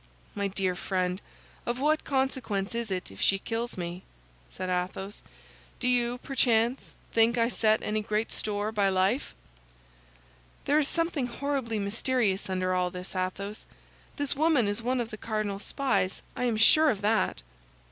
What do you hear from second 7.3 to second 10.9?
I set any great store by life?" "There is